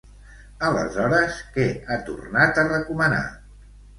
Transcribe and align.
Aleshores, 0.67 1.35
què 1.57 1.67
ha 1.91 1.99
tornat 2.09 2.59
a 2.61 2.65
recomanar? 2.71 3.23